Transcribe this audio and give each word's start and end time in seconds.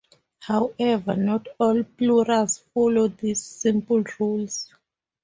However, 0.39 1.15
not 1.15 1.45
all 1.59 1.83
plurals 1.83 2.63
follow 2.73 3.07
these 3.07 3.43
simple 3.43 4.03
rules. 4.19 4.67